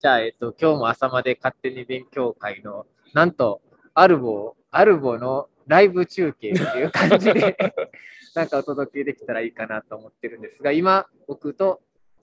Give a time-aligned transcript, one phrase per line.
[0.00, 3.60] じゃあ、えっと、今日も朝まで勝手に勉強会の、なんと、
[3.92, 7.54] アルボ、アルボのライブ中継っていう感じで、
[8.34, 11.82] なんかお届けできたらいいかなと思ってるんですが、今、僕と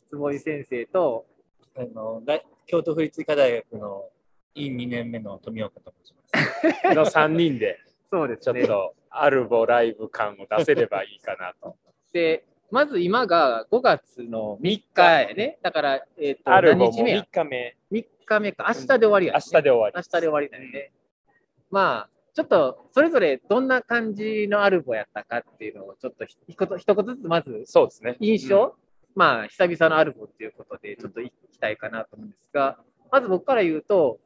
[0.09, 1.27] 坪井先生と、
[1.75, 4.09] あの大京都府立医科大学の
[4.55, 6.95] 院2年目の富岡と申します。
[6.97, 8.61] の3人で、そうですね。
[8.61, 11.75] ちょっとアルボライブ感を出せればいいかなと。
[12.11, 15.57] で、まず今が5月の3日やね。
[15.61, 17.21] だから、えっ、と、アルボも3何日目や？
[17.21, 18.65] 日目、3日目か。
[18.67, 19.93] 明日で終わりや、明日で終わり。
[19.95, 20.91] 明日で終わりだよね。
[21.71, 28.17] まあ、ちょっと、それぞれどんな感じのアルボやったかっていうのを、ちょっとひ一言一言ずつまずそうですね。
[28.19, 28.75] 印象、
[29.15, 32.77] まあ、久々のアルボっていうことで、ちょっといきたいかなと思うんですが、
[33.11, 34.19] まず僕から言うと、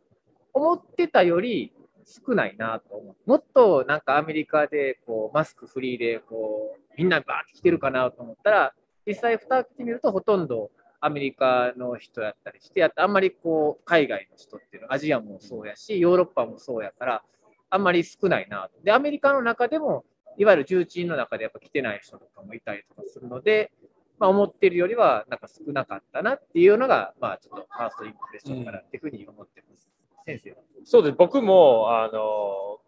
[0.54, 1.72] 思ってたより
[2.12, 3.30] 少ないなと思う。
[3.30, 8.74] もっとなんかアメリカでこうマスクフリーでこうみんなバーって来てるかなと思ったら、
[9.06, 17.24] 実際蓋開けてみるとほとんどアメリカの人やったりして、あんまりこう海外の人っていうのはアジアもそうやし、ヨーロッパもそうやから、
[17.72, 18.84] あんまり少ないなと。
[18.84, 20.06] で、アメリカの中でも、
[20.38, 23.72] いわゆる重鎮の中でやっぱ来てない人とかもいたりとかするので、
[24.20, 29.91] まあ、思ってるよりはなんか少なかったなっていうのが、まあ、ちょっとファーストインプレッションかなっていうふうに思ってます。
[30.38, 30.58] 先生は。
[30.84, 31.16] そうです。
[31.18, 32.80] 僕も、あの、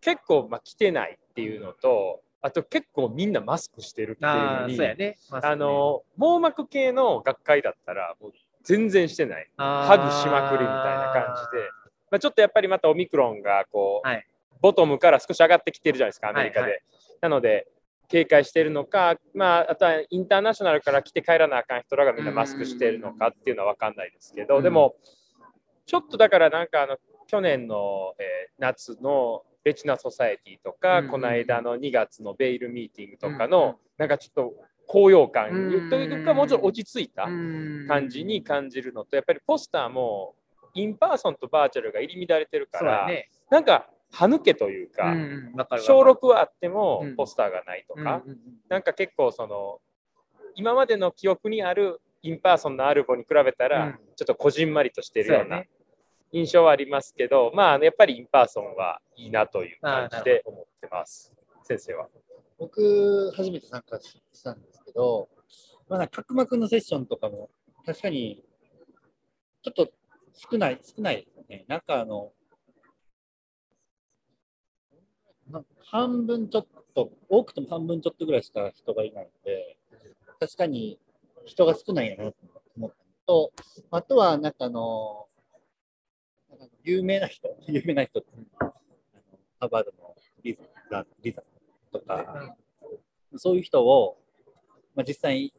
[0.00, 5.18] 結構、まあ、来てないっていうのと、あと結構みんなマスクしてるっていうああ、のに、そうやね。
[5.30, 9.48] まあの、網膜系の学会だったら、もう全然してない。
[9.56, 11.70] ハハグしまくりみたいな感じで、
[12.10, 14.26] まあ、ちょっとやっぱりまたオミクロンがこう、はい
[14.62, 16.62] ボトムから少し上がってきてるじゃないですか、アメリカで。
[16.62, 16.78] はいは
[17.22, 17.68] なので、
[18.08, 24.94] 警戒してるのか、まあ、あとはインターナショナルから来て帰らなあかん人らがみんなマスクしてるのかっていうのは分かんないですけど、うんでも、
[25.86, 34.54] ちょっとだからなんかあの、去年の、えー夏のレチナソサエティとか、うんこの間の2月のベイルミーティングとかの、うんなんかちょっと
[34.86, 37.24] 高揚感、うんというか、もうちょっと落ち着いた。
[37.24, 40.34] 感感じに感じるのと、やっぱりポスターも
[40.74, 43.30] in-person とバーチャルが入り乱れてるから、ね。
[43.50, 47.16] なんか歯抜けというか、うん抄録はあってもうん。
[47.16, 48.38] ポスターがないとか、うんうんうん
[48.68, 49.80] なんか結構その
[50.54, 53.98] 今までの記憶にある in-person の ARVO に比べたら、うん。
[54.14, 55.64] ちょっとこじんまりとしてるような
[56.32, 61.32] 印象はありますけど、まあやっぱり in-person はいいなという感じで思ってます。
[61.62, 62.08] 先生は。
[62.58, 65.28] 僕、初めて参加したんですけど、
[65.88, 67.50] まあ、角膜のセッションとかも、
[67.84, 68.42] 確かに、
[69.62, 69.92] ちょっと
[70.50, 71.64] 少ない、少ないですよね。
[71.68, 72.32] なんかあの、
[75.50, 79.78] な半分ちょっと、多くても半分ちょっとぐらいしか人がいないので、
[80.40, 80.98] 確かに
[81.44, 82.34] 人が少ないなと
[82.76, 83.52] 思ったのと、
[83.90, 85.26] あとは、なんかあの、
[86.82, 88.28] 有名な人、 有名な人って、
[88.58, 88.72] あの
[89.60, 90.58] ハーバードのリ
[90.90, 91.42] ザリザ
[91.92, 92.56] とか、
[93.36, 94.18] そういう人を、
[94.94, 95.52] まあ、実際に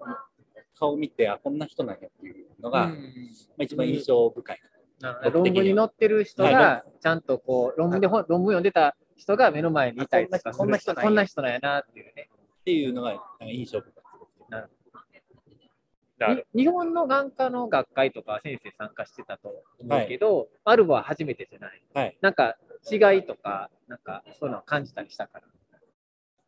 [0.77, 3.13] 顔見て、あ、こんな人なんやっていうのが、まうん。
[3.59, 4.61] あ、一番印象深い。
[4.99, 10.53] なるほど論文に載ってる人が、ちゃんとこう、論文で本、論文読んでた人が目の前にいたりとかする。
[10.53, 11.59] こんな人こんな人なんや。
[11.59, 12.29] なっていうね。
[12.61, 13.96] っていうのが印象深い。
[16.55, 21.81] 日本の眼科の学会とかは先生参加してたと思うけど、アルバは初めてじゃない。
[21.93, 22.17] はい。
[22.21, 22.57] なんか
[22.91, 25.43] 違いとか、なんかそういうのを感じたりしたから。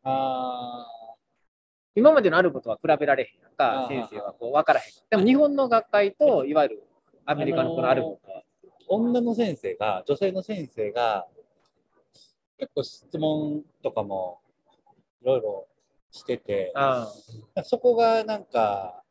[0.04, 0.88] あ
[1.96, 4.94] 今までのアルバとは比べられへんやんか先生はこう分からへん。
[5.10, 6.84] でも日本の学会と、いわゆる
[7.26, 8.44] アメリカのこのアルバとは、
[8.88, 11.28] 女の先生が、女性の先生が、
[12.58, 14.40] 結構質問とかも
[15.22, 15.68] いろいろ
[16.12, 17.12] してて、あ
[17.64, 19.04] そこがなんか、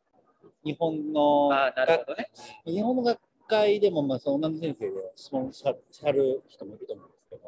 [0.64, 2.30] 日本のなるほどね。
[2.64, 5.72] 日本の学会でも、まあ、その女の先生で質問しは
[6.12, 7.42] る人もいると思うんですけど、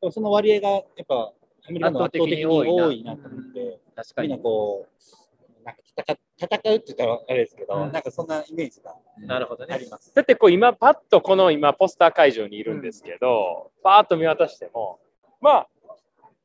[0.00, 1.32] でもその割合がやっぱ、
[1.68, 4.38] アメリカの圧倒的に多いなと思って、みんな確かに。
[4.38, 9.74] こう、なんか戦戦うって言ったらあれですけど、うんなんかそんなイメージがなるほどね。
[9.74, 10.12] あります。
[10.14, 14.98] だってこう今パッとこの今ポスター会場にいるんですけど、パーッと見渡しても
[15.40, 15.68] まあ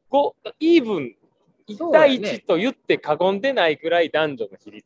[0.10, 1.16] こうイーブン
[1.68, 4.86] 1対1と言って過言でないぐらい男女の比率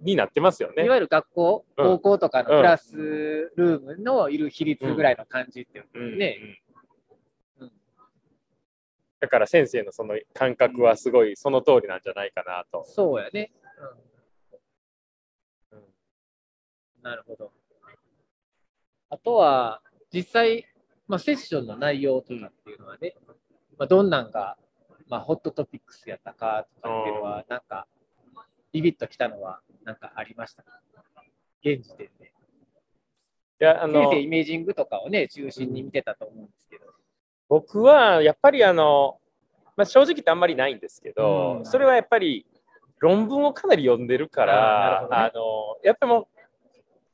[0.00, 0.84] になってますよね。
[0.84, 1.84] いわゆる学校、うん。
[1.84, 6.18] 高校とかのクラスルームのいる比率ぐらいの感じっていううん。
[6.18, 6.38] ね。
[7.60, 7.72] うん。
[9.20, 12.00] だから先生のその感覚はすごいその通りなん。
[12.02, 12.84] じゃないかなと。
[12.86, 13.52] そうやね。
[15.72, 15.82] うん。
[17.02, 17.52] なるほど。
[19.08, 19.82] あとは、
[20.12, 20.66] 実際、
[21.06, 23.14] まあ、セッションの内容とかっていうのはね、
[23.78, 24.10] まあ、どん。
[24.10, 24.30] なん。
[24.30, 24.58] が、
[25.08, 27.60] まあ、ホットトピックスやったかとかっていうのは、なん。
[27.60, 27.86] か、
[28.72, 30.80] ビビッときたのは、なんかありましたか？
[31.64, 32.26] 現時点で。
[32.26, 36.84] いやあのイメージングとかをね、中心に見てたと思うんですけど。
[37.48, 39.18] 僕はやっぱりあの、
[39.76, 42.44] まあ、正直言ってあんまりないんですけど、うんそれはやっぱり
[42.98, 46.26] 論文をかなり読んでるから、ねあのやっぱりもう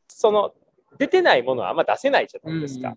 [0.08, 0.54] その
[0.98, 2.96] 出てないものはあんま出せないじゃないですか。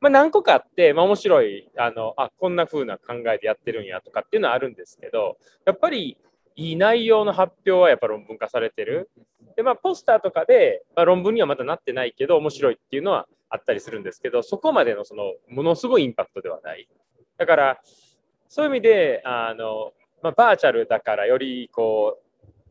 [0.00, 6.18] まあ、何個かあって、まあ、面白いあのあこんな風な考えでやってるんやとかっていうのはあるんですけどやっぱり
[6.56, 9.10] いい内容の発表はやっぱ論文化されてる。
[9.56, 16.88] でまあポスターとかで、まあ、論文にはまだなってないけど面白いっていうのはあったりするんですけどそこまでのそのものすごいインパクトではない。
[17.36, 17.80] だから
[18.48, 19.92] そういう意味であの、
[20.22, 22.24] まあ、バーチャルだからよりこう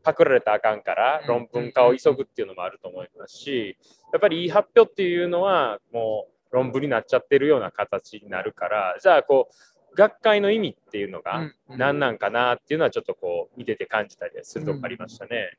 [0.03, 3.77] パクられたらあかんから論文化を急ぐっていうのもあると思いますし
[4.11, 15.57] やっぱりいい発表っていうのはもう論文になっちゃってるような形になるからじゃあこう学会の意味っていうのが何なんかなっていうのはちょっとこう見てて感じたりするとこありましたね。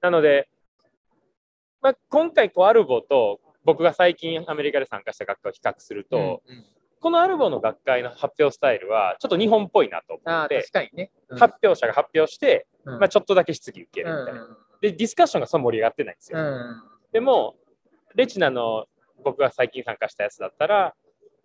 [0.00, 0.48] なので、
[1.80, 6.42] まあ、今回こうアルボと僕が最近アメリカで参加した学会を比較すると、
[7.00, 11.10] このアルボの学会の発表スタイルはちょっと日本っぽいなと思って、確かにね。
[11.30, 14.48] 発表者が発表して、うんまあ、ちょっとだけ質疑受けるみたいな。
[14.80, 16.38] でディスカッションがそんな盛り上がってないんですよ。
[16.38, 17.54] うんでも、
[18.16, 18.86] レチナの
[19.22, 20.94] 僕が最近参加したやつだったら、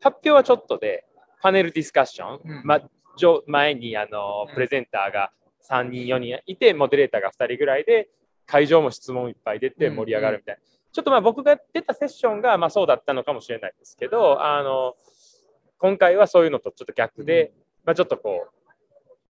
[0.01, 1.05] 発表はちょっとで、
[1.41, 2.61] パネルディスカッション、うん。
[2.63, 2.81] ま、
[3.17, 4.53] 上前にあのうん。
[4.53, 5.31] プレゼンターが
[5.69, 8.09] 3人、4人いて、モデレーターが2人ぐらいで、
[8.45, 9.95] 会場も質問いっぱい出てうん。
[9.95, 10.61] 盛り上がるみたいな。
[10.91, 14.95] ちょっとまあ僕が出たセッションがまあそうだったのかもしれないですけど、あの
[15.77, 17.53] 今回はそういうのとちょっと逆で、
[17.85, 18.59] まあ、ちょっとこう、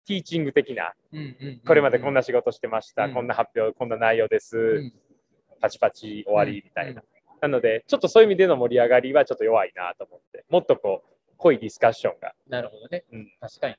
[0.07, 3.15] teaching 的な、うんうんこれまでこんな仕事してました、うん。
[3.15, 4.93] こんな発表、こんな内容です、うん。
[5.61, 7.03] パチパチ終わりみたいな。
[7.41, 11.12] なので、ちょっとそういう意味での盛り上がりはちょっと弱いなと思って、もっとこう、
[11.43, 12.35] 濃いディスカッションが。
[12.49, 13.05] なるほどね。
[13.13, 13.75] うん、確かに。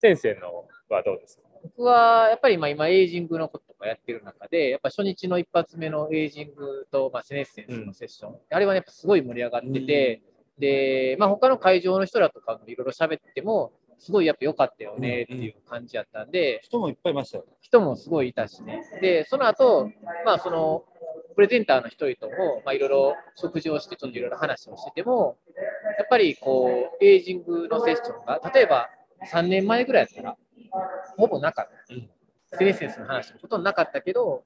[0.00, 1.42] 先生のはどうですか？
[1.64, 10.22] 僕はやっぱりまあ今、エイジングのこととかやってる中で、やっぱ初日の一発目のエイジングと、まあ、 senescence のセッション、あれはね、やっぱすごい盛り上がってて、
[10.58, 17.46] で、まあ、他の会場の人らとかもいろいろ喋っても、すごいやっぱ良かったよねっていう感じやったんで、人もいっぱいいましたよ。
[17.60, 18.82] 人もすごいいたしね。
[19.00, 19.90] で、その後、
[20.24, 20.84] まあその、
[21.34, 25.38] プレゼンターの人々も、まあいろいろ食事をして、ちょっといろいろ話をしてても、
[25.98, 28.90] やっぱりこう、エイジングのセッションが、例えば
[29.32, 30.36] 3年前ぐらいやったら、
[31.16, 31.68] ほぼなかっ
[32.50, 32.58] た。
[32.58, 34.44] セレッセンスの話もほとんどなかったけど、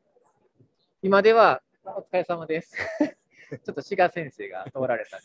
[1.02, 2.76] 今では、お疲れ様です。
[3.64, 5.18] ちょっと志賀先生が通られた。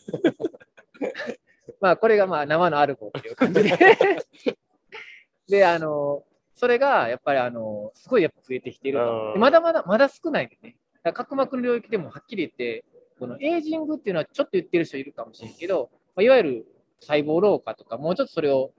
[1.80, 3.70] まあ、これがまあ生のアルゴっていう感じで。
[5.48, 6.24] で、あの、
[6.54, 8.98] それがやっぱりあの、すごいやっぱ増えてきている
[9.36, 10.76] まだまだ、まだ少ないんでね。
[11.12, 12.84] 角膜の領域でもはっきり言って、
[13.18, 16.66] このエイジングっていうのはちょっと言ってる人いるかもしれんけど、まあ、いわゆる
[17.00, 18.72] 細胞老化とか、もうちょっとそれを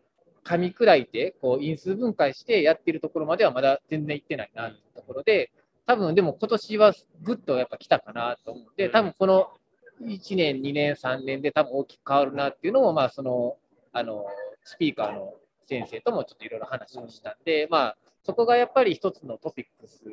[0.43, 5.51] 噛み砕いて、こう因数分解してやってるところまではまだ全然行ってないなってところで、
[5.85, 9.51] 多分でも今年はぐっとやっぱ来たかなと思って、多分この
[10.01, 13.57] 1年、2年、3年で多分大きく変わるなっていうのも、まあその、
[13.93, 14.25] あの、
[14.63, 15.33] スピーカーの
[15.67, 20.03] 先生ともちょっといろいろ話をしたんで、まあそこがやっぱり一つのトピックス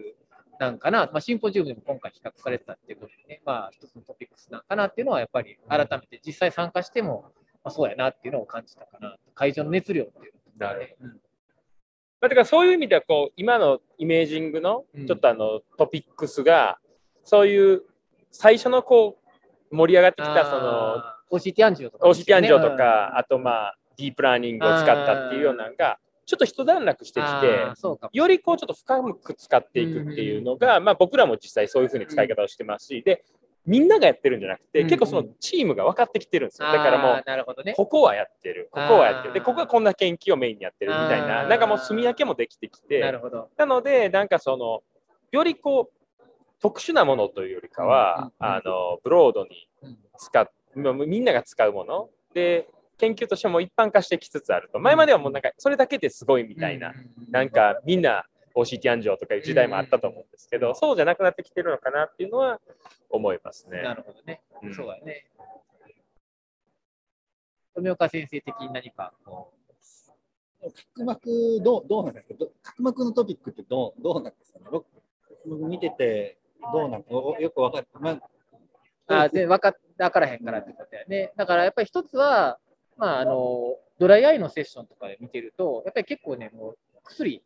[0.59, 7.27] なんかな、まあ、シンポジウムでも今回比較されてたっていうことでね、まあ一つのトピックスなんかなっていうのはやっぱり改めて実際参加しても、
[7.65, 9.17] まあ、そうやなっていうのを感じたかな。
[9.35, 15.07] 会場の熱量っていうのなるうんまあ、だからそういう意味ではこう今のイメージングのうん。
[15.07, 16.79] ちょっとあのトピックスが
[17.25, 17.83] そういう
[18.31, 19.19] 最初のこ
[19.71, 22.11] う盛り上がってきたその OCT アンジオとかね、
[22.41, 27.73] ンジオとか、あとまあディープラーニングを使ったっていうようなのがちょっと一段落してきて
[28.13, 33.25] よりこうちょっと深く使っていくっていうのが、まあ、僕らも実際そういうふうに使い方をしてますし、で
[33.67, 36.71] みんながやってるんじゃなくて、うん結構そのチームが分かってきてるんですよ。
[36.71, 37.73] だからもあうね。
[37.75, 43.13] ここはやってる、ここはやってる、でここはこんな研究をメインにやってるみたいな、なんかもう住み分けもできてきて、な。
[43.57, 44.83] なので、なんかその、
[45.33, 46.23] よりこう、
[46.61, 52.11] 特殊なものというよりかは、うんうんあのブロードにうん使っ、まあみんなが使うもの。
[52.35, 56.95] で、研究としても一般化してきつつあると、前まではもうなんかそれだけですごいみたいな、
[57.31, 58.25] なんかみんな
[58.55, 62.61] OCT 安城とかいう時代もあったと思うんですけど、そうじゃなくなってきてるのかなっていうのは
[63.11, 63.83] 思いますね。
[63.83, 64.41] なるほどね。
[64.63, 65.27] うんそうだね。
[67.75, 69.53] 富岡先生的に何かこ
[70.95, 72.35] 角膜どうどうなんですか？
[72.39, 74.61] ど角膜のトピックってどうどうなんですか？
[74.61, 74.87] ね僕
[75.47, 76.39] 僕見てて
[76.73, 78.21] どうなんかよくわかる、まあ、う、
[79.09, 81.33] あで分か分からへんからってことだよね。
[81.37, 82.59] だからやっぱり一つは、
[82.97, 87.43] まあ、あのドライアイのセッションとかで見てると、やっぱり結構ね、もう薬、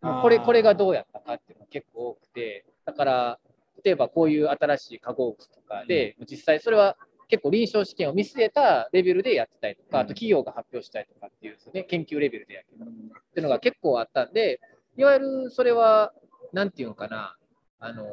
[0.00, 3.38] もうこれこれがどうやったかっていうのが結構多くて、だから、
[3.84, 6.96] 例えばこういう新しい化合物とかで、実際それは
[7.28, 12.88] 結構臨床試験を見据えたレベルでやってたりとか、あと企業が発表したりとかっていうですね、研究レベルでやけど、っ
[13.34, 14.60] ていうのが結構あったんで、
[14.96, 16.12] いわゆるそれは、
[16.52, 17.36] なんていうのかな、
[17.80, 18.06] あの、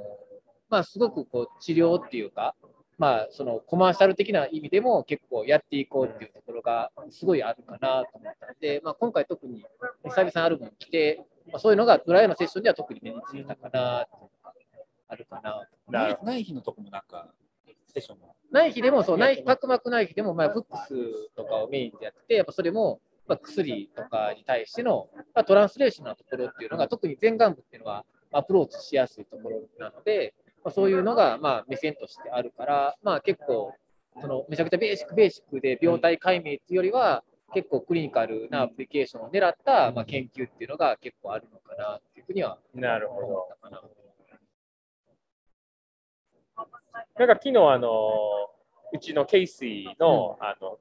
[0.70, 2.56] まあ、すごくこう治療っていうか、
[2.98, 9.66] まあ、そのコマーシャル的な意味でも結構やっていこうっていうところがすごいあるかなと思ったので、まあ、今回特に
[10.06, 14.08] 久々にアルバム来て、まあ、そういうのがドライのセッションでは特に目についたかな
[15.08, 15.68] あるかな。
[15.88, 17.30] ないない日のとこもなんか
[18.52, 30.34] 内皮でも、そう、内皮、やってます角膜内皮でも、まあ、フックスとかをメインでやってて、やっぱそれも、まあ、薬とかに対しての、まあ、トランスレーションなところっていうのが、特に前眼部っていうのはアプローチしやすいところなので、
[30.66, 33.72] まあ、そういうのが、まあ、目線としてあるから、まあ、結構、
[34.20, 43.42] そのめちゃくちゃベーシックベーシックで病態解明っていうよりは、結構クリニカルなアプリケーションを狙った、まあ、研究っていうのが結構あるのかなっていうふうにはなるほ思ど。
[43.42, 43.82] ったかな。
[47.18, 47.90] なんか昨日あの、
[48.92, 50.80] うちのケイシーの,、あの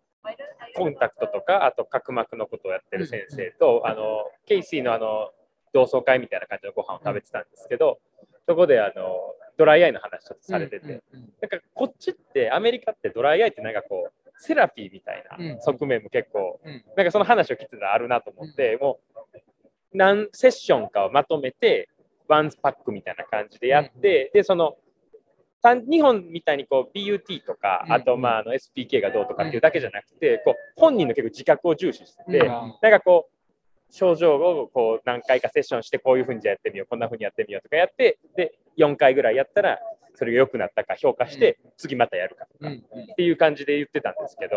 [0.76, 5.30] コンタクトとか、あと角膜のことをやってる先生と、あのケイシーのあの
[5.74, 7.98] 同窓会みたいな感じのご飯を食べてたんですけど、
[8.46, 15.48] そこであのドライアイの話ちょっとされてて、なんかこっちって、アメリカってドライアイってなんかこう、セラピーみたいうん。
[15.56, 16.84] な側面も結構、うん。
[16.96, 19.38] なんかその話を聞いてたらあるなと思って、もう
[19.92, 21.88] 何セッションかをまとめて、
[22.26, 24.76] ワンパックみたいな感じでやって、で、その、
[25.62, 32.46] 単日本みたいにこう BUT とか、うんあとまああの SPK がどうとかっていうだけじゃなくて、こう本人の結構自覚を重視してて、うん。
[32.46, 33.33] なんかこう、
[33.94, 39.78] 症状をこう何回かセッションして、こういうふうにじゃあやってみよう、こんなふうにやってみようとかやって、で、4回ぐらいやったら、
[40.16, 44.56] それが良くなったか評価して、次またやるかとか、っていう感じで言ってたんですけど、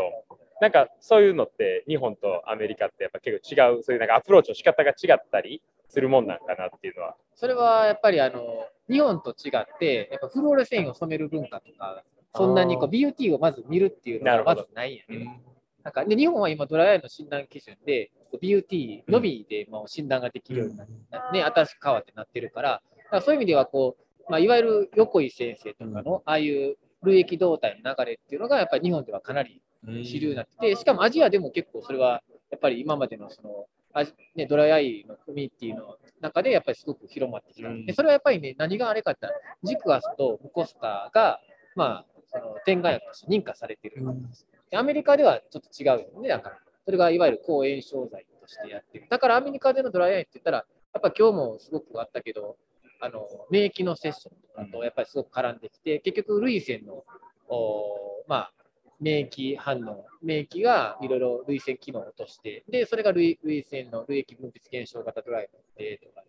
[0.60, 7.16] なんかそういうのって日本とアメリカってやっぱ結構違う、そういうなんかアプローチの仕方が違ったりするもんなんかなっていうのは。
[7.36, 12.04] それはやっぱりあの日本と違って、やっぱフローレセインを染める文化とか、
[12.34, 15.42] そんなにこうあ BUT をまず見るっていうのがまずないんやね。
[15.88, 20.94] なんかで日本は今、ドライアイの診断基準で、BUT のみでもう診断ができるようになって、
[21.32, 29.62] ね、新しく変わってなってるから、だからそういう意味ではこう、まあ、いわゆる横井先生とかの、ああいう類液動態の流れっていうのが、やっぱり日本ではかなり
[30.04, 34.04] 主流になってて、しかもアジアでも結構それは、やっぱり今までのその、あ
[34.36, 37.70] ね、ドライアイのコミュニティの中でやっぱりすごく広まってきた。
[37.70, 39.26] うんでそれはやっぱりね、何があれかって
[39.64, 41.40] ジクアスとムコスターが、
[41.78, 44.46] まあ、その点眼薬として認可されてるわけです。
[44.70, 46.60] でアメリカではちょっと違うよね、だから。
[46.86, 49.08] それがいわゆる抗炎症剤としてやってる。
[49.10, 50.58] だからアメリカでのドライアイって言ったら、
[50.94, 52.58] やっぱ今日もすごくあったけど、
[53.02, 57.04] あの免疫のセッションとかとやっぱりすごく絡んできて、結局、涙腺の、
[57.50, 58.54] おまあ、
[59.00, 66.24] 免疫反応、免疫がいろいろ涙腺機能を落として、で、それが涙涙腺の涙液分泌減少型ドライブでとか、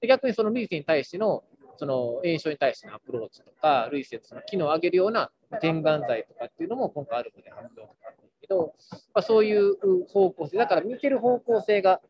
[0.00, 1.42] で逆にその涙腺に対しての
[1.78, 5.30] その炎症に対してのアプローチとか、涙腺のその機能を上げるような
[5.60, 8.74] 点眼剤とかっていうのも今回あるので発表とかあるんだけど、
[9.14, 12.00] まあ、そういう方向性、だから見てる方向性が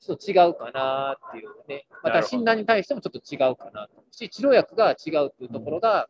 [0.00, 6.08] ちょっと違うかなっていうね、また診断に対してもちょっと違うかなとし、治療薬が違うっていうところが、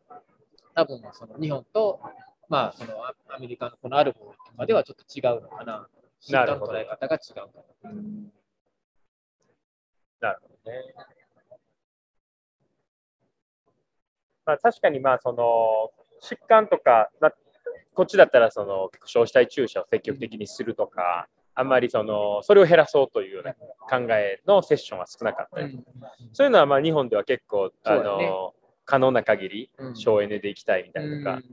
[0.73, 1.99] 多分その日本と、
[2.49, 5.87] まあ、そのアアメリカのこのアルボとかではちょっと違うのかな。
[6.19, 7.49] 診断の捉え方が違うか
[7.83, 7.91] な。
[10.21, 10.93] なるほどね。
[14.45, 17.33] まあ、確かにまあその疾患とか、まあ、
[17.93, 25.79] こっちだったらその消死体注射を積極的にするとか、あんまりそのそれを減らそうというような考えのセッションは少なかったり、
[26.31, 28.53] そういうのはまあ日本では結構あの
[28.85, 29.95] 可能な限りうん。
[29.95, 31.43] 省エネでいきたいみたいなとか、うん。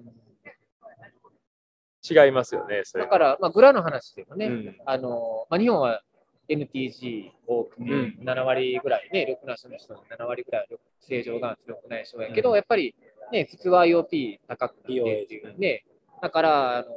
[2.24, 3.10] 違いますよね、それは。
[3.10, 4.76] だから、まあ、グラの話でもね、うん。
[4.84, 6.02] あのまあ、日本は
[6.50, 12.94] NTG 多くて、うん7割ぐらいね、緑内障の人の7割ぐらいは正常がん緑内障やけど、うんやっぱり
[13.32, 14.84] ね、普通は IOP 高くてっ
[15.26, 15.84] ていうね、
[16.20, 16.88] だから、あの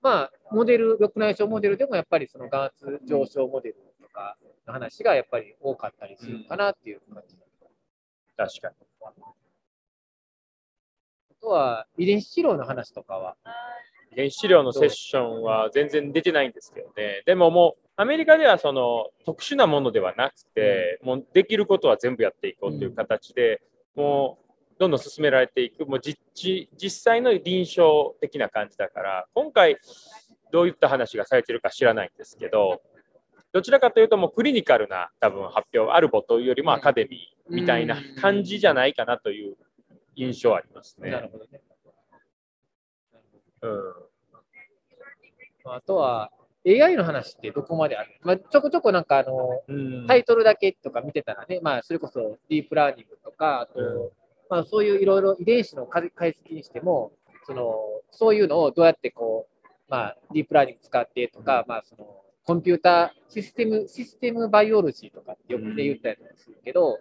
[0.00, 7.36] まあ、モデル、緑内障モデルでもやっぱりその眼圧上昇モデルとかの話がやっぱり多かったりするかなっていう感じ。
[8.36, 8.74] 確かに。
[9.00, 9.12] あ
[11.40, 13.36] とは、遺伝子治療の話とかは、
[14.14, 17.22] 原子量のセッションは全然出てないんですけどね。
[17.26, 23.60] でももう、アメリカではその特殊なものではなくて、もうできることは全部やっていこうという形で、
[23.96, 29.76] もうどんどん進められていく、もう実地実際の臨床的な感じだから、今回
[30.52, 32.80] どういった話がされてるか知らないんですけど、
[33.52, 39.56] どちらかというともうクリニカルな多分発表、アルボというよりもアカデミーみたいな感じじゃないかなという
[40.14, 41.10] 印象はありますね。
[41.10, 41.60] なるほどね。
[43.62, 43.94] うん。
[45.64, 46.30] あとは、
[46.68, 50.06] AI の話ってどこまである、まあ、ちょこちょこなんかあの、うん。
[50.06, 54.10] タイトルだけとか見てたらね、まあ、それこそディープラーニングとか、あと、うん。
[54.50, 57.12] まあ、そういういろいろ遺伝子の解解析にしても、
[57.46, 57.74] その
[58.10, 62.06] そういうのをどうやってこう、まあ、ディープラーニング使ってとか、まあ、その
[62.44, 66.98] コンピューターシステム、システムバイオロジーとかってよくね、言ったりとかするけど、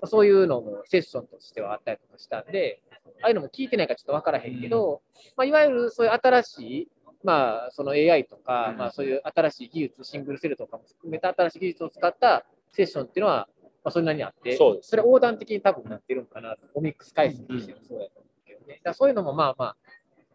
[0.00, 2.82] まあそういうのもセッションとしてはあったりとかしたんで、
[3.22, 5.02] ああいうのも聞いてないからちょっとわからへんけど、
[5.36, 6.88] まあ、いわゆるそういう新しい、
[7.26, 8.78] まあ、その AI とか、うん。
[8.78, 13.48] まあ、そういう新しい技術、シングルセルとかも含めた新しい技術を使ったセッションっていうのは、
[13.84, 14.94] まあ、そんなにあって、そうです。
[14.96, 18.66] れ横断的に多分なってるんかなと、オミックス回数としてもそうやと思うけどね。
[18.66, 19.76] だからそういうのもまあまあ、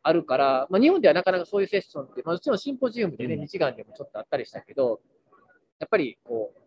[0.03, 3.41] あるから、まあ、日本ではなかなかそういうセッションって、まあ、もちろんシンポジウムでね、うん。
[3.41, 4.99] 日韓でもちょっとあったりしたけど、
[5.79, 6.61] やっぱりこう、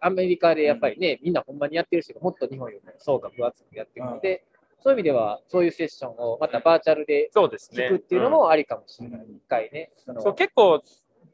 [0.00, 4.44] アメリカでやっぱりね、みんなほんまにやってる人がもっと日本よりも層が分厚くやってるので、
[4.80, 7.86] そういう意味では、そういうセッションをまたバーチャルでそうですね。
[7.86, 9.26] 聞くっていうのもありかもしれない。
[9.28, 9.90] 一回ね。
[10.18, 10.82] そう結構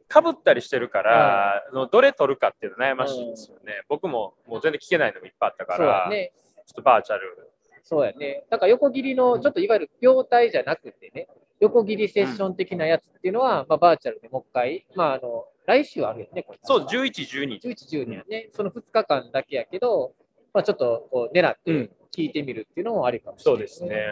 [0.08, 3.82] かぶったりしてるから、あのどれ取るかっていうの悩ましいんですよね。
[3.88, 6.32] 僕ももう全然聞けないのもいっぱいあったから、ね。
[6.66, 7.50] ちょっとバーチャル。
[7.82, 8.44] そうやね。
[8.48, 11.28] だから横切りの、ちょっといわゆる病態じゃなくてね、
[11.60, 16.58] 横切りセッション的なやつっていうのは、まあ、バーチャルでもう一回、まあ、あの、来週あるよね、これ。
[16.62, 17.60] そう、11、12。
[17.60, 18.48] 11、12やね。
[18.52, 20.14] その2日間だけやけど、
[20.54, 24.06] まあ、ちょっとこう狙っうんて聞いてみるっていうのもありかもしれない、そうですね。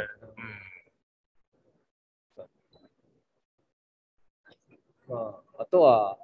[5.08, 6.18] まあ、あとは、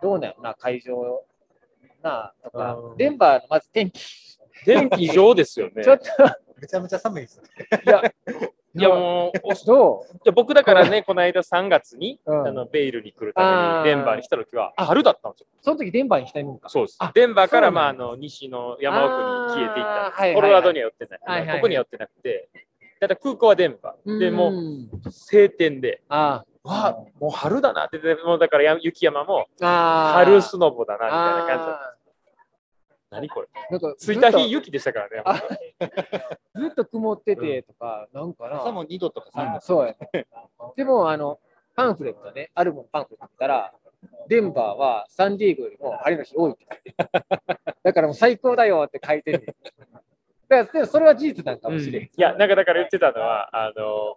[0.00, 1.24] どうなんやろな、会場
[2.02, 4.00] なとかう、んデンバーのまず天気、
[4.64, 5.82] 天気異常ですよね。
[5.84, 6.04] ちょっと、
[6.60, 7.50] めちゃめちゃ寒いですよね。
[7.84, 8.02] いや、
[8.78, 10.16] いやもう、おどう？
[10.16, 15.46] いや僕だからね、この間3月に、うんあのベイルに来るためにデンバーに来た時は春だったんですよ。
[15.60, 16.68] その時デンバーに来たいもんか。
[16.68, 17.10] そうですあ。
[17.14, 20.34] デンバーから、まあ、あの西の山奥に消えていったんです。
[20.34, 21.20] コロラドには寄ってない。
[21.24, 22.48] はいはいはいここには寄ってなくて、
[23.00, 24.18] ただ空港はデンバー。
[24.18, 24.52] でも
[25.10, 30.12] 晴天で、あわあ、もう春だなって、でもうだからや雪山もあ。
[30.16, 31.97] 春スノボだなみたいな感じだった。
[33.10, 35.22] あ何これーなんか着いたずっ日雪でしたからね。
[36.54, 38.60] ずっと曇っててとか、なんかな。
[38.60, 39.60] 朝も2度とか3度。
[39.60, 40.26] そうやね。
[40.76, 41.40] でも、あの、
[41.74, 43.72] パンフレットね、アルバムパンフレット見たら、
[44.28, 46.96] デンバーはサンディエゴよりも晴れの日多いって書いてる
[47.82, 50.00] だからもう最高だよって書いてる、ねん。
[50.48, 52.02] だからでもそれは事実なんかもしれん。
[52.02, 54.16] いや、なんかだから言ってたのは、あの、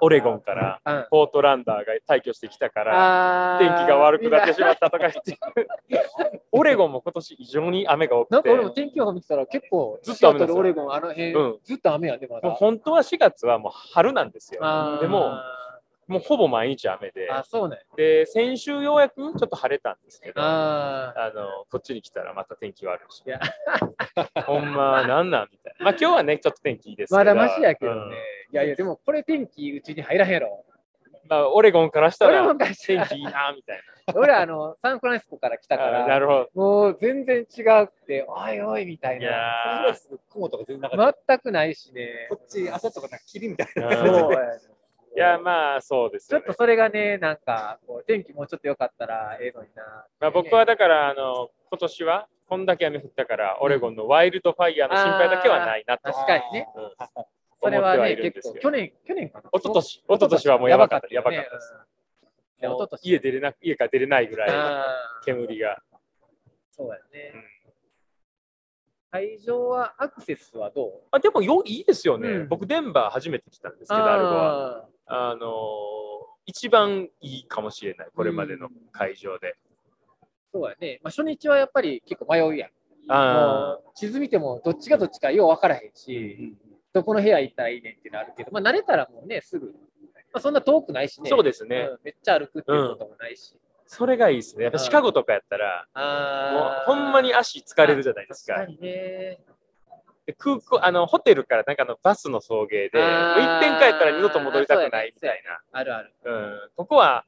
[0.00, 1.06] オレゴンからうん。
[1.10, 5.38] ポートランダーが退去してきたから、天気が悪くなってしまったとか言って、
[6.50, 11.58] オレゴンも今年異常に雨が多くて、なんか俺も天気予報見てたら結構、ずっと雨オレゴン、あの辺、うん。
[11.62, 12.50] ずっと雨やで、まだ。
[12.50, 14.60] 本当は4月はもう春なんですよ。
[15.00, 15.38] でも、
[16.08, 17.78] もうほぼ毎日雨で、あ、そうね。
[17.96, 23.40] で、先週ようやくちょっと晴れたんですけど、ああの、こっちに来たらまた天気悪いしいや、
[24.44, 25.84] ほんま、なんなんみたいな。
[25.84, 27.18] まあ今日はね、ちょっと天気いいですけど。
[27.18, 28.00] まだマシやけどね。
[28.00, 28.12] うん
[28.52, 30.66] いやいや、でもこれ天気うちに入らへんやろ。
[31.26, 33.80] まあ、オレゴンからしたらオレゴンからしたら天気いいな、みたい
[34.14, 36.50] 俺あの、サンフランシスコから来たから、なるほど。
[36.54, 39.26] もう全然違うって、おいおいみたいいな。
[39.26, 41.36] やー雲とか全然なかった。
[41.36, 42.26] 全くないしね。
[42.28, 43.88] こっち朝とかなんか霧みたいな。
[43.88, 44.72] うんそうやね
[45.14, 46.44] いや、まあ、そうですよ、ね。
[46.44, 50.06] ちょっとそれがね、なんか、こう天気もうちょっと良かったらええのにな。
[50.20, 56.12] まあ、僕はだから、あの、今年は、こんだけ雨降ったから、オレゴンのワイルドファイヤーの心配だけはないなと。
[56.12, 56.68] 確かにね。
[56.76, 57.24] うん
[57.64, 59.48] それはね、結構、去年、去年かな。
[59.54, 61.74] 一昨年一昨年はもうやばかったやばかったです
[62.58, 64.50] 一昨年家出れな家から出れないぐらい
[65.24, 65.80] 煙が。
[66.72, 67.44] そうやねうん。
[69.12, 70.90] 会場は、アクセスはどう？
[71.12, 74.88] あでもよいいですよね、うん僕、デンバー初めて来たんですけど、アルゴは。
[76.46, 79.54] 一番いいかもしれない、これまでの会場で。
[79.54, 79.72] ー
[80.52, 81.00] そうやね。
[81.02, 82.70] まあ、初日はやっぱり結構迷うやん。
[83.08, 86.56] あ地図見てもどっちがどっちかよう分からへんし、
[86.92, 89.72] どこの部屋行ったらいいねんっていうのあるけど、まあ、慣れたらもうね、すぐ、ま
[90.34, 91.28] あ、そんな遠くないしね。
[91.28, 93.56] そうですね、うんめっちゃ歩くっていうこともないし。
[93.86, 94.64] それがいいですね。
[94.64, 98.54] やっぱシカゴとかやったら、もうあほんまに足疲れるじゃないですか。
[98.54, 99.38] 確かにね。
[100.26, 106.14] で空港あのホテルからなんかのバスの送迎で、もうあー一遍帰ったら二度と戻りたくないみたいあるある。
[106.24, 106.30] な。
[106.30, 107.24] うん、ここは、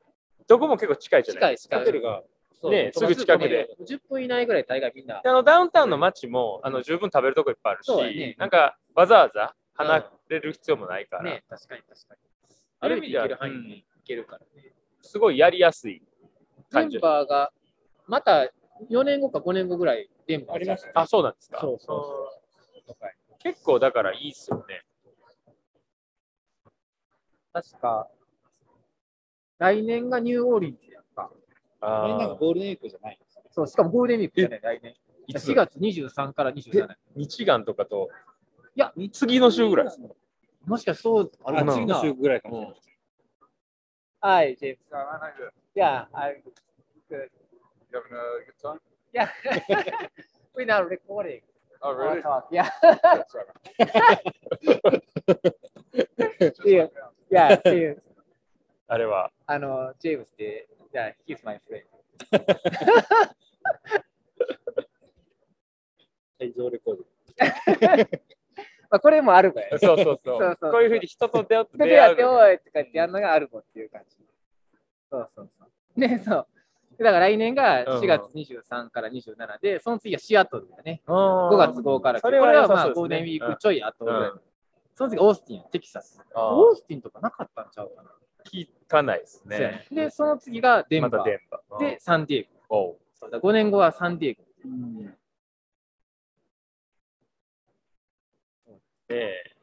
[0.46, 1.76] どこも結構近いじゃないですか。
[1.76, 2.22] 近い近いホテルが、
[2.60, 3.68] そうねすぐ近くで。
[3.80, 5.20] 10分以内ぐらい大概みんな。
[5.22, 12.20] であのダウンタウンの街もあの十分食べるとこいっぱいあるし、ねなんかわざわざ離れる必要もないから、ね、確かに確かに。
[12.80, 14.72] そういう歩いて行ける範囲に行けるからね。
[15.02, 16.98] すごいやりやすいデン感じ。
[16.98, 17.52] バーが、
[18.06, 18.50] また
[18.90, 21.60] 4年後か5年後ぐらいデンバーありましたねあ、そうなんですか。
[21.60, 22.23] そうそうとか
[23.44, 24.82] 結構だからいいっすよね。
[27.52, 28.08] 確か、
[29.58, 31.30] 来年がニューオーリンズやんか。
[31.80, 34.94] あれなんかあゴールデンウィークじゃないんですよそう、しかもゴールデンウィークじゃない、来年。
[35.26, 36.88] いつ？4月23から27。
[37.14, 38.08] 日元とかと、
[38.74, 40.00] いや、次の週ぐらいです。
[40.64, 42.74] もしかしてそうあるかなあ次の週ぐらいかもしれない。
[44.20, 44.90] はい、ジェームス。
[45.76, 46.42] Yeah, I'm
[47.10, 47.28] good.
[47.92, 48.80] You having a good time?
[49.12, 49.28] Yeah.
[50.56, 51.42] We're not recording.
[51.84, 52.22] Oh, really?
[52.22, 52.48] talk.
[52.50, 52.70] Yeah.
[56.64, 56.88] Yeah.
[57.30, 58.02] Yeah, you.
[58.88, 59.30] あれは？
[59.46, 61.84] あの、ジェームスって、Yeah, he's my friend.
[66.38, 67.04] 会場レコード。
[68.90, 69.78] まあ、これもあるばや。
[69.78, 70.38] そうそうそう。
[70.38, 74.16] そうそうこういうふうに人と出会ってで、出会って、おいって書いてやるのがアルゴっていう感じ。
[75.10, 75.66] そうそうそ
[75.96, 76.00] う。
[76.00, 76.46] ね、そう。
[76.98, 81.02] だから来年が4月23から27で、その次はシアトルだね。
[81.06, 81.12] 5
[81.50, 82.20] 5月5から。
[82.20, 84.32] それはこれはまあゴールデンウィークちょい後ぐらい。
[84.94, 86.20] その次オースティン、テキサス。
[86.34, 88.10] オースティンとかなかったんちゃうかな。
[88.44, 89.86] 聞かないですね。
[89.90, 91.78] で、その次がデンバー。
[91.78, 92.98] で、サンディエゴ。
[93.14, 94.44] そうだ5年後はサンディエゴ。
[99.08, 99.54] ねえ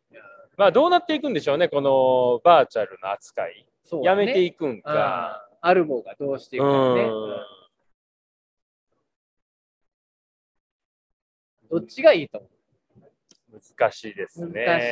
[0.57, 3.65] まあどうなっていくんでしょうね、このバーチャルの扱い。
[4.03, 5.47] やめていいくんくか。
[5.61, 7.05] アルボがどうしていくうかね。
[7.05, 7.09] ん。
[11.69, 12.51] どっちがいいと思う？
[13.79, 14.65] 難しいですね。
[14.65, 14.87] 難しい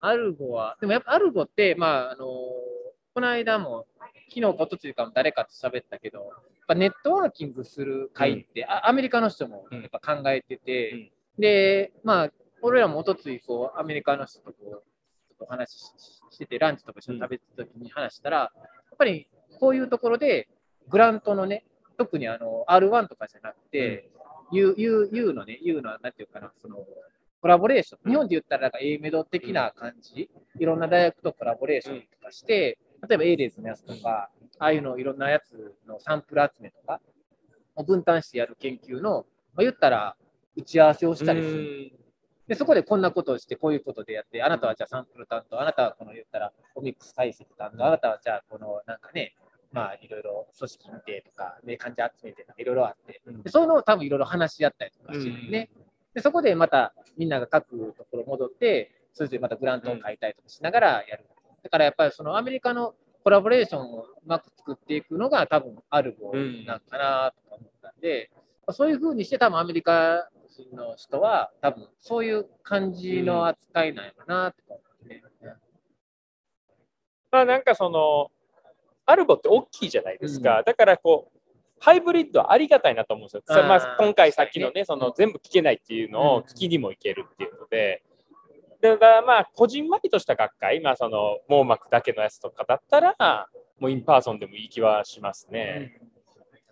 [0.00, 3.86] アルゴは、でもやっぱアルゴって、まあ、あのこの間も、
[4.28, 6.28] 昨日、ことついかも誰かと喋ったけど、やっ
[6.68, 14.82] ぱネットワーキングする会って、あアメリカの人もやっぱ考えてて、で、まあ、俺らもおとついこう、アメリカの人とこう、
[15.38, 15.92] とお話し
[16.30, 18.50] してて、ランチとか一緒に食べてた時に話したら、や
[18.94, 19.28] っぱり
[19.60, 20.48] こういうところで、
[20.88, 21.64] グラントのね、
[21.98, 24.10] 特にあの R1 とかじゃなくて、
[24.52, 26.78] U, U, U のね、U のなんていうかな、その
[27.40, 37.00] コラボレーション、日本で言ったらなんか A メド的な感じ、いろんな大学とコラボレーションとかして、例えば A レーズのやつとか、ああいうのいろんなやつのサンプル集めとか、
[37.76, 40.16] を分担してやる研究の、まあ、言ったら
[40.56, 41.92] 打ち合わせをしたりする。
[42.48, 49.34] で、そこでこんなことをして、こういうことでやって、あなたはじゃあサンプル担当、あなたはこの言ったらオミックス解析担当、あなたはじゃあこのなんかね、
[49.72, 55.70] まあいろいろ組織見てとか、ね、患者集めてとかいろいろあって、でそういうのを多分いろいろ話し合ったりとかしてるね。
[56.14, 61.26] で、そこでまたみんなが書くところ戻って、それぞれまたグラントを書いたりとかしながらやる。
[61.62, 68.30] だからやっぱりそのアメリカのコラボレーションをうまく作っていくのが多分アルゴなんかなとか思ったんで、
[68.70, 70.28] そういうふうにして多分アメリカ
[70.64, 75.22] 人の人は多分そういう感じの扱いなんやろなとか思ってね。
[77.30, 78.30] まあなんかその、
[79.04, 80.62] ARVOって大きいじゃないですか。
[80.64, 81.38] だからこう、
[81.78, 83.42] ハイブリッドはありがたいなと思うんですよ。
[83.64, 88.02] まあ、今回さっきのね、その全部聞けないっていうのうんを聞きにもいけるっていうので、
[88.80, 96.00] だからまあ、こじんまりとした学会、まあその網膜だけのやつとかだったら、もう in-person でもいい気はしますね。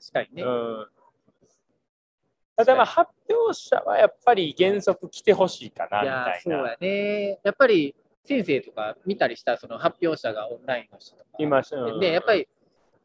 [0.00, 0.42] 確かにね。
[0.42, 0.86] うん。
[2.56, 6.40] ただまあ、発表者はやっぱり原則来てほしいかな、みたいな。
[6.40, 7.40] そうやね。
[7.42, 11.24] やっぱり先生とか見たりしたその発表者がオンラインの人とか。
[11.38, 11.76] いました。
[11.76, 12.48] うんで、やっぱり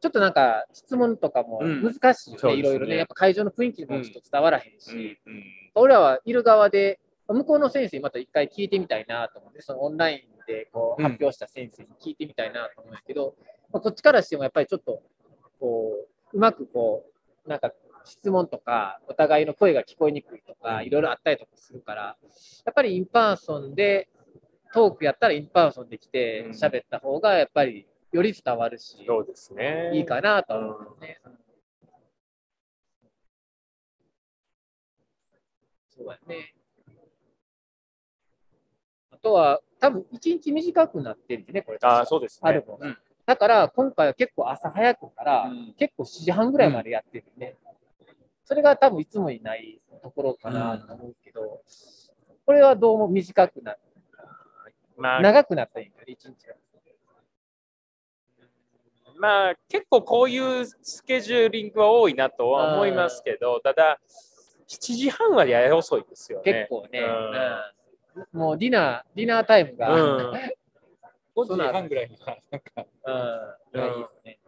[0.01, 2.97] ちょっとなんか質問とかもうん難しいよね、そうですねいろいろね。
[2.97, 5.43] やっぱ会場の雰囲気もちょっと伝わらへんし、うんうん
[5.75, 13.35] 俺らはいる側で、向こうの先生にまた一回聞いてみたいなと思って、そのオンラインでこううん発表した先生に聞いてみたいなと思うんだけど、
[13.71, 15.01] まあ、こっちからしてもやっぱりちょっと
[15.59, 15.93] こ
[16.33, 17.05] う、うまくこ
[17.45, 17.71] う、なんか
[18.09, 22.17] 質問とか、お互いの声が聞こえにくいとか、いろいろあったりとかするから、
[22.65, 24.09] やっぱり in-person で、
[24.73, 29.91] トークやったら in-person で来てうん喋った方がやっぱりより伝わるし、そうですね。
[29.93, 30.97] いいかなとは思う。
[35.89, 36.53] そうやね。
[39.11, 41.79] あとは、多分一日短くなってるんでね、これ。
[41.81, 42.49] ああ、そうですね。
[42.49, 47.55] アルバムだから、今回は結構朝早くから、うん結構7時半ぐらいまでやってるね。
[48.49, 51.61] それが多分いつもにないところかなと思うけど、
[52.47, 53.77] これはどうも短くなっ
[54.97, 56.55] まあ、長くなったんやけど、一日が。
[59.19, 63.99] まあ、結構こういうスケジューリングは多いなとは思いますけど、ただ、
[64.67, 66.51] 7時半はやや遅いですよね。
[66.51, 68.25] 結構ね、うん。
[68.33, 68.39] うん。
[68.39, 70.31] もうディナー、ディナータイムが、うん。
[70.31, 70.39] うん
[71.35, 72.61] 5時半ぐらいには、なん。
[72.61, 72.81] か、
[73.75, 74.38] いやいいよね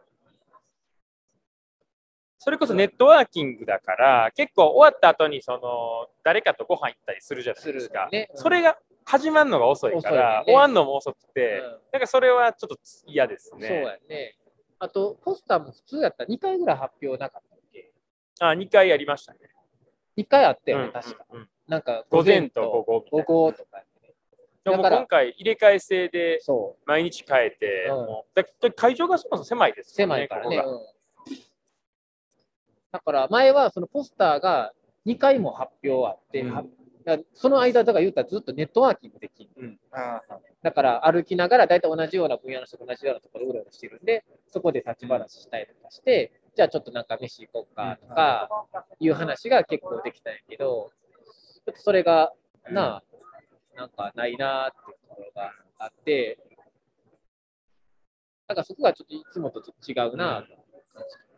[2.44, 8.08] それこそネットワーキングだから、結構終わった後にその誰かとご飯行ったりするじゃないですか。
[8.10, 13.68] するねうんそれが始まるのが遅いから、ね終わるのも遅くて、うんなんかそれはちょっと嫌ですね。
[13.68, 14.36] そうやね。
[14.80, 17.92] あと、ポスターも普通やったら2回ぐらい発表なかったっけ？
[18.40, 19.40] あ、2回やりましたね。
[20.18, 21.26] ?2 回あったよね、うん確か。
[21.30, 23.86] うんうんなんか、午前と午後午後とか、ね。
[24.64, 30.16] でも今回入れ替え制でそ毎日変えて、うんもうだだ会場がそもそも狭いですう、よね。
[30.16, 30.58] 狭いからね。
[30.58, 30.94] ここ
[32.92, 34.74] だから、前はそのポスターが
[35.06, 36.70] 2回も発表あって、うん。
[37.34, 39.80] その間、だから言ったらずっとネットワーキングできる。
[40.62, 48.50] だから歩きながら大体同じような分野の人と同じようなところをうろうろしてるんで、そこで立ち話したりとかして、じゃあちょっとなんか飯行こうかとか
[49.00, 50.92] いう話が結構できたんやけど、
[51.66, 52.34] ちょっとそれが
[52.70, 53.04] なあ、
[53.76, 56.38] なんかないなーっていうところがあって、
[58.48, 60.48] なんかそこがちょっといつもとちょっと違うなと
[60.94, 61.31] 感じ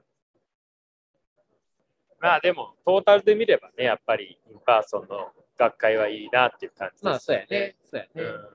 [2.23, 7.75] まあでも、トータルで見ればね、やっぱり in-person の学会はいいなっていう感じです、まあそうやね。
[7.83, 8.12] そうやね。
[8.15, 8.47] うん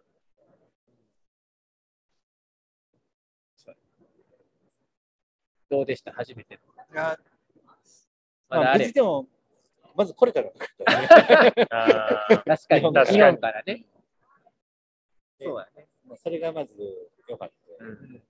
[5.71, 6.15] どうでした？
[6.15, 6.61] 初めての。
[6.95, 7.19] いや
[8.49, 8.93] まだあれまあ無事。
[8.95, 9.27] でも、
[9.95, 10.59] まずこれから確
[12.69, 13.85] かに、日本確かに日本からね。
[15.39, 15.89] そうやね。
[16.07, 16.73] まあそれがまず
[17.29, 17.55] 良かった。
[17.85, 18.23] うん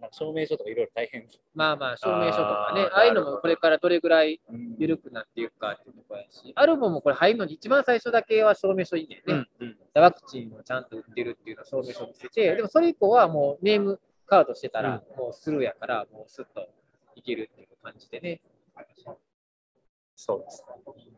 [0.00, 1.26] なんか証明書とかいろいろ大変。
[1.54, 9.48] まあまあ、証明書とかねあ、ーああいうのもこれからどれぐらいうん緩くなっていくかっていうところやし、アルボもこれ入るのに一番最初だけは証明書いいんだよね。
[9.60, 16.68] うんうんワクチンをちゃんと打ってるっていうのを証明書見せて、でもそれ以降はもうネームカードしてたら、もうスルーやから、もうスッと
[17.16, 18.40] いけるっていう感じでね。
[20.14, 21.10] そうですね。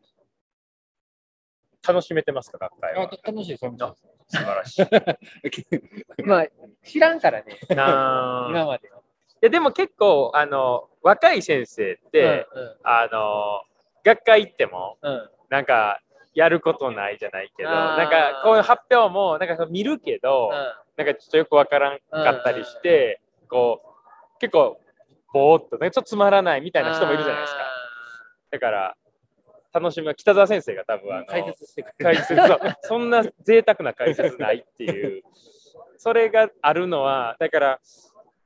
[1.87, 3.11] 楽しめてますか、学会あは。
[3.23, 3.97] 楽しいです、本当
[4.33, 6.23] 素晴らしい。
[6.25, 6.47] まあ、
[6.83, 9.01] 知らんからね、な今までは。
[9.41, 13.63] やでも結構あの若い先生って、うんあの
[14.05, 15.13] 学会行ってもうん。
[15.13, 16.01] うんなんか
[16.35, 20.51] やることないじゃないけどなんかこういう発表もなんか見るけど、
[20.97, 24.81] なんかちょっとよくわからんかったりして、こう結構
[25.31, 27.61] ぼーっとねちょっとつまらないみたいな人もいるじゃないですか。
[28.51, 28.97] だから
[29.73, 32.25] 楽しみ北澤先生が多分あの解説してくれ解る。
[32.25, 32.41] 説
[32.83, 35.23] そんな贅沢な解説ないっていう。
[35.97, 37.81] それがあるのはだから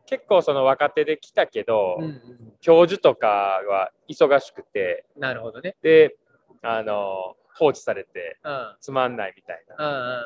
[0.06, 5.76] 結構その若手で来たけど、うんうん教授とかは忙しくてなるほどね。
[5.82, 6.16] で
[6.62, 8.38] あの放置されて
[8.80, 9.76] つまんないみたいな。
[9.78, 10.22] うんうん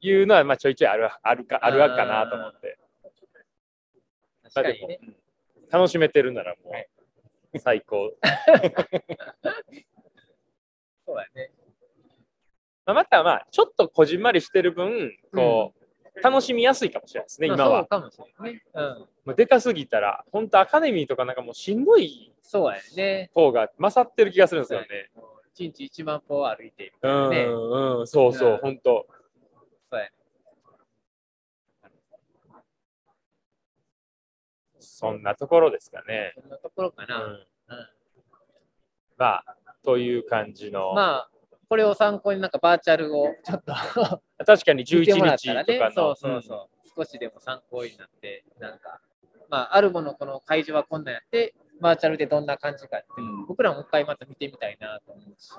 [0.00, 2.78] いうのはまあちょいちょいあるあるかあるわかなと思って、
[4.54, 5.00] まあでも確かにね。
[5.02, 5.16] うん。
[5.70, 6.88] 楽しめてるならもはい。
[6.97, 6.97] う
[7.56, 8.12] 最高、
[11.06, 11.50] そうやね。
[12.84, 18.62] まあ、またまあちょっとこじんまりしてる分こう、楽しみやすいかもしれないですねまあ今はそうかもしれないね。
[18.74, 18.98] うん。
[19.26, 23.30] もうでかすぎたら、本当アカデミーとかなんかもうしんどいそうやね。
[23.34, 25.10] 方が勝ってる気がするんですよね。
[25.54, 27.98] 一日1万歩歩いてみたうん。
[27.98, 29.06] うん、そうそうう、ん本当。
[29.90, 30.12] そうやね。
[34.98, 36.32] そんなところですかね。
[36.34, 37.22] そんなところかな。
[37.22, 37.46] うん、うん。
[39.16, 41.30] まあ、という感じの、まあ、
[41.68, 43.72] これを参考になんかバーチャルをちょっと
[44.44, 49.00] 確かに 見てもら11ったら日とかの、ね、そうそうそう、少しでも参考になって、なんか、
[49.48, 55.52] まあ、あるものこの会場はこんなんやって、バーチャルでどんな感じかっていうのを、僕らもう一回また見てみたいなと思うし、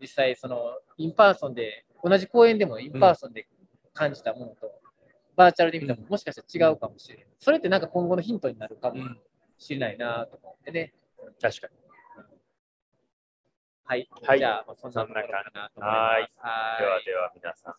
[0.00, 3.46] 実際、その、 in-person で、同じ講演でも in-person で
[3.92, 4.83] 感じたものと、
[5.36, 7.26] バーチャルで見たもの、もしかしたら違うかもしれない。
[7.38, 9.18] それってなんか今後のヒントになるかもうん
[9.58, 10.92] しれないなと思ってね。
[11.40, 11.74] 確かに。
[13.84, 14.08] はい。
[14.22, 16.38] はいじゃあ、まあそんなところかなと思います。
[16.38, 17.74] はいはではでは皆さん。